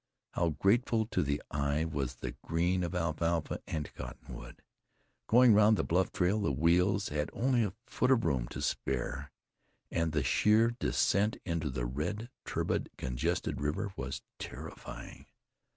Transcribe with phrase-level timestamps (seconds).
[0.31, 4.63] How grateful to the eye was the green of alfalfa and cottonwood!
[5.27, 9.31] Going round the bluff trail, the wheels had only a foot of room to spare;
[9.91, 15.27] and the sheer descent into the red, turbid, congested river was terrifying.